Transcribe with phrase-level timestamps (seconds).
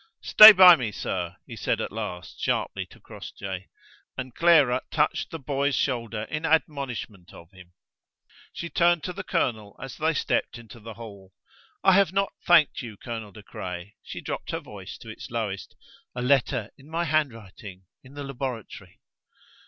[0.23, 3.69] "Stay by me, sir," he said at last sharply to Crossjay,
[4.17, 7.73] and Clara touched the boy's shoulder in admonishment of him.
[8.51, 11.33] She turned to the colonel as they stepped into the hall:
[11.83, 15.75] "I have not thanked you, Colonel De Craye." She dropped her voice to its lowest:
[16.15, 19.01] "A letter in my handwriting in the laboratory."